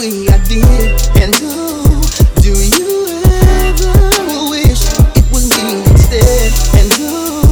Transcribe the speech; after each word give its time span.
the 0.00 0.30
I 0.30 0.38
did? 0.46 0.94
And 1.22 1.34
who 1.42 1.98
do 2.42 2.54
you 2.54 3.08
ever 3.66 4.50
wish 4.50 4.82
it 5.18 5.26
was 5.32 5.50
me 5.50 5.82
instead? 5.90 6.52
And 6.78 6.88
who 6.94 7.42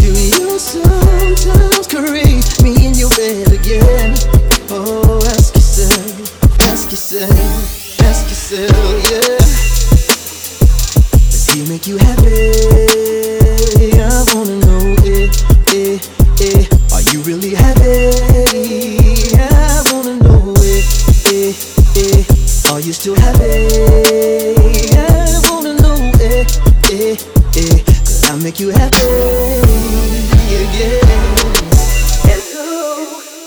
do 0.00 0.08
you 0.08 0.58
sometimes 0.58 1.86
caress 1.86 2.62
me 2.62 2.86
in 2.86 2.94
your 2.94 3.10
bed 3.10 3.52
again? 3.52 4.16
Oh, 4.70 5.20
ask 5.26 5.54
yourself, 5.54 6.60
ask 6.62 6.90
yourself, 6.90 8.00
ask 8.00 8.28
yourself, 8.28 8.72
yeah. 9.10 9.36
Does 11.28 11.46
he 11.52 11.68
make 11.68 11.86
you 11.86 11.98
happy? 11.98 12.69
Are 22.80 22.82
you 22.82 22.94
still 22.94 23.14
happy? 23.14 23.68
I 24.96 25.40
wanna 25.50 25.74
know, 25.82 25.96
eh, 26.18 26.46
eh, 26.88 27.14
eh. 27.54 27.82
Could 27.84 28.24
I 28.24 28.36
make 28.42 28.58
you 28.58 28.70
happy? 28.70 28.96
And 32.24 32.42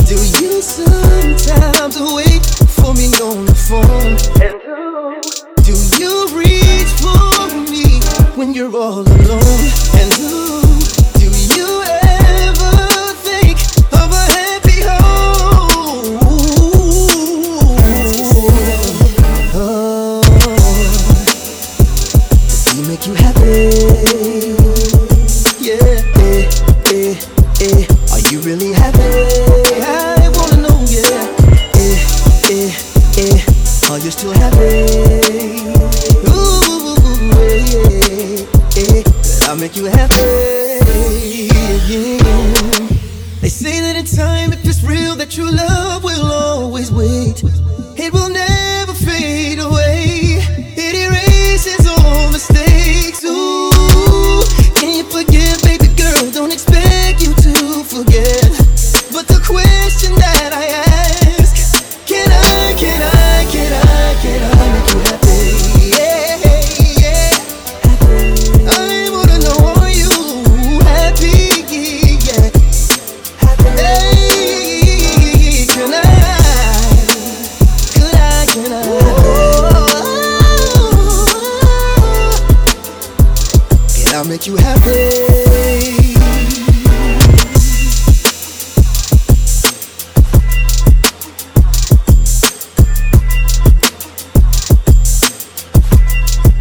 do 0.05 0.17
you 0.37 0.61
sometimes 0.61 1.99
wait 2.13 2.45
for 2.77 2.93
me 2.93 3.09
on 3.25 3.47
the 3.47 3.55
phone? 3.55 4.17
And 4.37 4.61
do 5.65 5.73
you 5.97 6.13
reach 6.37 6.93
for 7.01 7.49
me 7.71 8.01
when 8.37 8.53
you're 8.53 8.75
all 8.77 9.01
alone? 9.01 9.71
And 9.97 10.13
who 10.13 10.42
They 43.41 43.49
say 43.49 43.79
that 43.79 43.95
in 43.95 44.05
time, 44.05 44.51
if 44.51 44.65
it's 44.65 44.83
real, 44.83 45.15
that 45.15 45.31
true 45.31 45.51
love 45.51 46.03
will 46.03 46.25
always 46.25 46.91
wait. 46.91 47.43
It 47.95 48.11
will 48.11 48.32
Can 84.13 84.27
I 84.27 84.29
make 84.29 84.45
you 84.45 84.55
happy? 84.55 84.91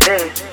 Hey, 0.03 0.52